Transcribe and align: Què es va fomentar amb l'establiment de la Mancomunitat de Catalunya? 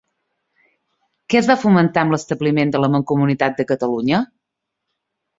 Què 1.33 1.37
es 1.41 1.49
va 1.49 1.57
fomentar 1.63 2.01
amb 2.05 2.15
l'establiment 2.15 2.71
de 2.75 2.81
la 2.85 2.89
Mancomunitat 2.93 3.59
de 3.61 3.65
Catalunya? 3.73 4.23